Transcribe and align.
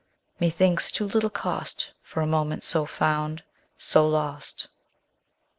_20 0.37 0.39
5.......... 0.39 0.41
Methinks 0.47 0.91
too 0.91 1.05
little 1.05 1.29
cost 1.29 1.91
For 2.01 2.21
a 2.21 2.25
moment 2.25 2.63
so 2.63 2.87
found, 2.87 3.43
so 3.77 4.09
lost! 4.09 4.67